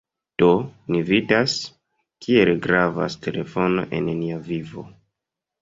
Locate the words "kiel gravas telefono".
2.27-3.87